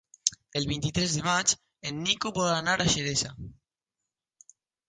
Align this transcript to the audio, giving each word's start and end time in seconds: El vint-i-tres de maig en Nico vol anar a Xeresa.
El 0.59 0.63
vint-i-tres 0.69 1.17
de 1.17 1.21
maig 1.27 1.53
en 1.91 2.01
Nico 2.07 2.33
vol 2.39 2.51
anar 2.57 2.75
a 2.87 2.91
Xeresa. 2.95 3.33